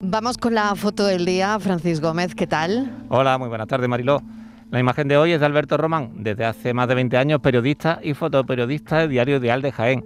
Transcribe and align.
Vamos 0.00 0.38
con 0.38 0.54
la 0.54 0.76
foto 0.76 1.06
del 1.06 1.24
día, 1.24 1.58
Francis 1.58 2.00
Gómez, 2.00 2.36
¿qué 2.36 2.46
tal? 2.46 2.88
Hola, 3.08 3.36
muy 3.36 3.48
buenas 3.48 3.66
tardes, 3.66 3.88
Mariló. 3.88 4.22
La 4.70 4.78
imagen 4.78 5.08
de 5.08 5.16
hoy 5.16 5.32
es 5.32 5.40
de 5.40 5.46
Alberto 5.46 5.76
Román, 5.76 6.22
desde 6.22 6.44
hace 6.44 6.72
más 6.72 6.86
de 6.86 6.94
20 6.94 7.16
años 7.16 7.40
periodista 7.40 7.98
y 8.00 8.14
fotoperiodista 8.14 8.98
del 8.98 9.10
diario 9.10 9.40
Dial 9.40 9.60
de 9.60 9.72
Jaén, 9.72 10.04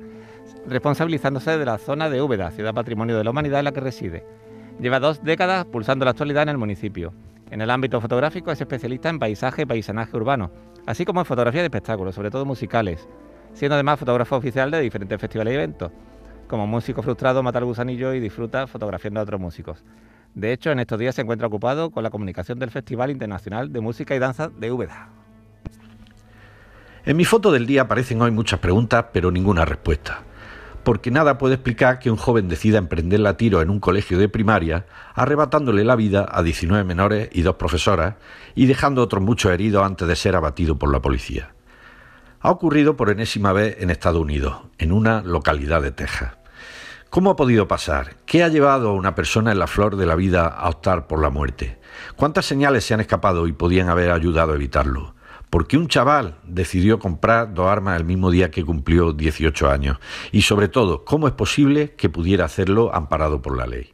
responsabilizándose 0.66 1.58
de 1.58 1.66
la 1.66 1.76
zona 1.76 2.08
de 2.08 2.22
Úbeda, 2.22 2.50
ciudad 2.52 2.72
patrimonio 2.72 3.18
de 3.18 3.24
la 3.24 3.32
humanidad 3.32 3.58
en 3.58 3.66
la 3.66 3.72
que 3.72 3.80
reside. 3.80 4.24
Lleva 4.80 4.98
dos 4.98 5.22
décadas 5.22 5.66
pulsando 5.66 6.06
la 6.06 6.12
actualidad 6.12 6.45
en 6.45 6.48
el 6.48 6.59
municipio. 6.59 7.12
En 7.50 7.61
el 7.61 7.68
ámbito 7.68 8.00
fotográfico 8.00 8.50
es 8.50 8.62
especialista 8.62 9.11
en 9.11 9.18
paisaje 9.18 9.61
y 9.61 9.66
paisanaje 9.66 10.16
urbano, 10.16 10.50
así 10.86 11.04
como 11.04 11.20
en 11.20 11.27
fotografía 11.27 11.61
de 11.61 11.66
espectáculos, 11.66 12.14
sobre 12.14 12.30
todo 12.30 12.46
musicales, 12.46 13.06
siendo 13.52 13.74
además 13.74 13.98
fotógrafo 13.98 14.36
oficial 14.36 14.70
de 14.70 14.80
diferentes 14.80 15.20
festivales 15.20 15.52
y 15.52 15.56
eventos. 15.56 15.93
Como 16.53 16.66
músico 16.66 17.03
frustrado 17.03 17.43
mata 17.43 17.61
el 17.61 17.64
gusanillo 17.64 18.12
y 18.12 18.21
disfruta 18.21 18.66
fotografiando 18.66 19.21
a 19.21 19.23
otros 19.23 19.41
músicos. 19.41 19.82
De 20.34 20.52
hecho, 20.52 20.71
en 20.71 20.80
estos 20.80 20.98
días 20.98 21.14
se 21.14 21.23
encuentra 21.23 21.46
ocupado 21.46 21.91
con 21.91 22.02
la 22.02 22.10
comunicación 22.10 22.59
del 22.59 22.70
Festival 22.70 23.10
Internacional 23.10 23.73
de 23.73 23.80
Música 23.80 24.15
y 24.15 24.19
Danza 24.19 24.51
de 24.51 24.70
Úbeda. 24.70 25.09
En 27.07 27.16
mi 27.16 27.24
foto 27.24 27.52
del 27.52 27.66
día 27.66 27.80
aparecen 27.80 28.20
hoy 28.20 28.33
muchas 28.33 28.60
preguntas, 28.60 29.07
pero 29.15 29.30
ninguna 29.30 29.65
respuesta. 29.65 30.24
Porque 30.84 31.10
nada 31.10 31.38
puede 31.38 31.55
explicar 31.55 31.98
que 31.98 32.10
un 32.10 32.19
joven 32.19 32.48
decida 32.48 32.77
emprender 32.77 33.21
la 33.21 33.38
tiro 33.38 33.62
en 33.62 33.71
un 33.71 33.80
colegio 33.80 34.19
de 34.19 34.29
primaria, 34.29 34.84
arrebatándole 35.15 35.84
la 35.84 35.96
vida 35.96 36.29
a 36.30 36.43
19 36.43 36.84
menores 36.84 37.30
y 37.32 37.41
dos 37.41 37.57
profesoras, 37.57 38.16
y 38.55 38.66
dejando 38.66 39.01
otros 39.01 39.23
muchos 39.23 39.52
heridos 39.52 39.87
antes 39.87 40.07
de 40.07 40.16
ser 40.16 40.37
abatido 40.37 40.79
por 40.79 40.93
la 40.93 41.01
policía. 41.01 41.55
Ha 42.41 42.51
ocurrido 42.51 42.95
por 42.95 43.09
enésima 43.09 43.55
vez 43.55 43.79
en 43.80 43.88
Estados 43.88 44.21
Unidos, 44.21 44.65
en 44.77 44.93
una 44.93 45.23
localidad 45.23 45.80
de 45.80 45.93
Texas. 45.93 46.41
¿Cómo 47.12 47.29
ha 47.29 47.37
podido 47.37 47.69
pasar? 47.69 48.16
¿Qué 48.25 48.43
ha 48.43 48.48
llevado 48.48 48.89
a 48.89 48.95
una 48.95 49.15
persona 49.15 49.52
en 49.52 49.59
la 49.59 49.66
flor 49.66 49.97
de 49.97 50.07
la 50.07 50.15
vida 50.15 50.47
a 50.47 50.71
optar 50.71 51.09
por 51.09 51.21
la 51.21 51.29
muerte? 51.29 51.79
¿Cuántas 52.16 52.47
señales 52.47 52.87
se 52.87 52.95
han 52.95 53.01
escapado 53.01 53.47
y 53.47 53.52
podían 53.52 53.91
haber 53.91 54.13
ayudado 54.13 54.52
a 54.52 54.54
evitarlo? 54.54 55.15
¿Por 55.51 55.66
qué 55.66 55.77
un 55.77 55.88
chaval 55.88 56.38
decidió 56.43 56.99
comprar 56.99 57.52
dos 57.52 57.69
armas 57.69 58.01
el 58.01 58.07
mismo 58.07 58.30
día 58.30 58.51
que 58.51 58.65
cumplió 58.65 59.13
18 59.13 59.69
años? 59.69 59.99
Y 60.30 60.41
sobre 60.41 60.69
todo, 60.69 61.04
¿cómo 61.04 61.29
es 61.29 61.35
posible 61.35 61.95
que 61.96 62.09
pudiera 62.09 62.46
hacerlo 62.46 62.95
amparado 62.95 63.43
por 63.43 63.59
la 63.59 63.66
ley? 63.66 63.93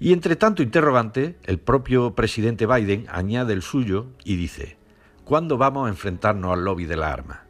Y 0.00 0.12
entre 0.12 0.34
tanto 0.34 0.64
interrogante, 0.64 1.38
el 1.44 1.60
propio 1.60 2.16
presidente 2.16 2.66
Biden 2.66 3.06
añade 3.08 3.52
el 3.52 3.62
suyo 3.62 4.06
y 4.24 4.34
dice, 4.34 4.78
¿cuándo 5.24 5.58
vamos 5.58 5.86
a 5.86 5.90
enfrentarnos 5.90 6.52
al 6.52 6.64
lobby 6.64 6.86
de 6.86 6.96
la 6.96 7.12
arma? 7.12 7.44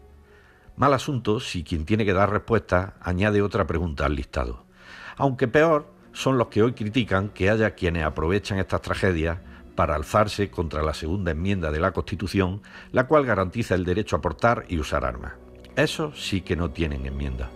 Mal 0.76 0.92
asunto 0.92 1.40
si 1.40 1.64
quien 1.64 1.86
tiene 1.86 2.04
que 2.04 2.12
dar 2.12 2.30
respuesta 2.30 2.96
añade 3.00 3.40
otra 3.40 3.66
pregunta 3.66 4.04
al 4.04 4.16
listado 4.16 4.61
aunque 5.16 5.48
peor 5.48 5.92
son 6.12 6.38
los 6.38 6.48
que 6.48 6.62
hoy 6.62 6.72
critican 6.72 7.30
que 7.30 7.50
haya 7.50 7.74
quienes 7.74 8.04
aprovechan 8.04 8.58
estas 8.58 8.82
tragedias 8.82 9.38
para 9.74 9.94
alzarse 9.94 10.50
contra 10.50 10.82
la 10.82 10.94
segunda 10.94 11.30
enmienda 11.30 11.70
de 11.70 11.80
la 11.80 11.92
Constitución, 11.92 12.62
la 12.92 13.06
cual 13.06 13.24
garantiza 13.24 13.74
el 13.74 13.84
derecho 13.84 14.16
a 14.16 14.20
portar 14.20 14.64
y 14.68 14.78
usar 14.78 15.04
armas. 15.04 15.32
Eso 15.76 16.12
sí 16.14 16.42
que 16.42 16.56
no 16.56 16.70
tienen 16.70 17.06
enmienda. 17.06 17.50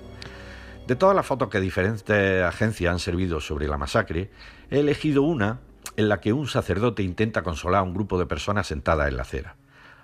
De 0.86 0.96
todas 0.96 1.16
las 1.16 1.26
fotos 1.26 1.48
que 1.48 1.60
diferentes 1.60 2.42
agencias 2.44 2.92
han 2.92 2.98
servido 2.98 3.40
sobre 3.40 3.68
la 3.68 3.76
masacre, 3.76 4.30
he 4.70 4.80
elegido 4.80 5.22
una 5.22 5.60
en 5.96 6.08
la 6.08 6.20
que 6.20 6.32
un 6.32 6.46
sacerdote 6.46 7.02
intenta 7.02 7.42
consolar 7.42 7.80
a 7.80 7.82
un 7.82 7.94
grupo 7.94 8.18
de 8.18 8.26
personas 8.26 8.68
sentadas 8.68 9.08
en 9.08 9.16
la 9.16 9.22
acera. 9.22 9.56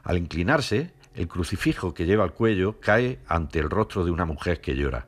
Al 0.02 0.18
inclinarse, 0.18 0.92
el 1.14 1.28
crucifijo 1.28 1.94
que 1.94 2.06
lleva 2.06 2.24
al 2.24 2.32
cuello 2.32 2.80
cae 2.80 3.20
ante 3.28 3.58
el 3.58 3.70
rostro 3.70 4.04
de 4.04 4.10
una 4.10 4.24
mujer 4.24 4.60
que 4.60 4.74
llora. 4.74 5.06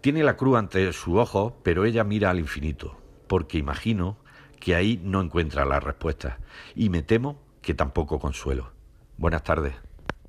Tiene 0.00 0.22
la 0.22 0.36
cruz 0.36 0.56
ante 0.56 0.92
su 0.92 1.16
ojo, 1.16 1.58
pero 1.64 1.84
ella 1.84 2.04
mira 2.04 2.30
al 2.30 2.38
infinito, 2.38 2.96
porque 3.26 3.58
imagino 3.58 4.16
que 4.60 4.76
ahí 4.76 5.00
no 5.02 5.20
encuentra 5.20 5.64
la 5.64 5.80
respuesta. 5.80 6.38
Y 6.76 6.88
me 6.88 7.02
temo 7.02 7.40
que 7.62 7.74
tampoco 7.74 8.20
consuelo. 8.20 8.70
Buenas 9.16 9.42
tardes. 9.42 9.74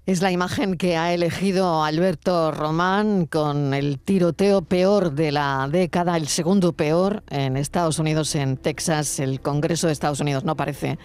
Es 0.07 0.23
la 0.23 0.31
imagen 0.31 0.75
que 0.75 0.97
ha 0.97 1.13
elegido 1.13 1.83
Alberto 1.83 2.52
Román 2.52 3.27
con 3.27 3.75
el 3.75 3.99
tiroteo 3.99 4.63
peor 4.63 5.11
de 5.11 5.31
la 5.31 5.69
década, 5.71 6.17
el 6.17 6.27
segundo 6.27 6.73
peor 6.73 7.21
en 7.29 7.55
Estados 7.55 7.99
Unidos, 7.99 8.33
en 8.33 8.58
Texas. 8.58 9.19
El 9.19 9.39
Congreso 9.39 9.85
de 9.85 9.93
Estados 9.93 10.19
Unidos 10.19 10.45
no 10.45 10.55
parece 10.55 10.97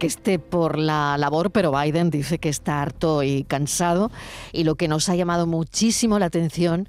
que 0.00 0.08
esté 0.08 0.40
por 0.40 0.76
la 0.76 1.16
labor, 1.18 1.52
pero 1.52 1.70
Biden 1.70 2.10
dice 2.10 2.40
que 2.40 2.48
está 2.48 2.82
harto 2.82 3.22
y 3.22 3.44
cansado. 3.44 4.10
Y 4.52 4.64
lo 4.64 4.74
que 4.74 4.88
nos 4.88 5.08
ha 5.08 5.14
llamado 5.14 5.46
muchísimo 5.46 6.18
la 6.18 6.26
atención 6.26 6.88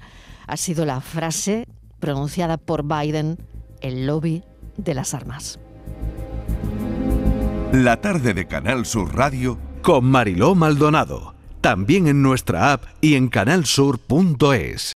ha 0.50 0.56
sido 0.56 0.84
la 0.84 1.00
frase 1.00 1.68
pronunciada 2.00 2.56
por 2.56 2.82
Biden, 2.82 3.38
el 3.80 4.06
lobby 4.06 4.42
de 4.76 4.94
las 4.94 5.14
armas. 5.14 5.60
La 7.72 8.00
tarde 8.00 8.34
de 8.34 8.48
Canal 8.48 8.84
Sur 8.84 9.14
Radio 9.14 9.58
con 9.80 10.04
Mariló 10.06 10.56
Maldonado, 10.56 11.34
también 11.60 12.08
en 12.08 12.20
nuestra 12.22 12.72
app 12.72 12.82
y 13.00 13.14
en 13.14 13.28
canalsur.es. 13.28 14.88